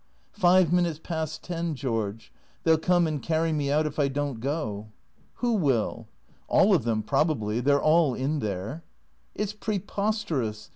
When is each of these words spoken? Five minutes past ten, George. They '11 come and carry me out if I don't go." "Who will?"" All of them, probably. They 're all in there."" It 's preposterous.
Five 0.33 0.73
minutes 0.73 0.97
past 1.03 1.43
ten, 1.43 1.75
George. 1.75 2.33
They 2.63 2.71
'11 2.71 2.81
come 2.83 3.05
and 3.05 3.21
carry 3.21 3.53
me 3.53 3.71
out 3.71 3.85
if 3.85 3.99
I 3.99 4.07
don't 4.07 4.39
go." 4.39 4.87
"Who 5.35 5.53
will?"" 5.53 6.07
All 6.47 6.73
of 6.73 6.85
them, 6.85 7.03
probably. 7.03 7.59
They 7.59 7.73
're 7.73 7.79
all 7.79 8.15
in 8.15 8.39
there."" 8.39 8.83
It 9.35 9.49
's 9.49 9.53
preposterous. 9.53 10.69